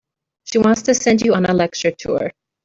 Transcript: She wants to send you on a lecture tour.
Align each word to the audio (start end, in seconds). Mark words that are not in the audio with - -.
She 0.45 0.57
wants 0.57 0.81
to 0.81 0.95
send 0.95 1.21
you 1.21 1.35
on 1.35 1.45
a 1.45 1.53
lecture 1.53 1.91
tour. 1.91 2.31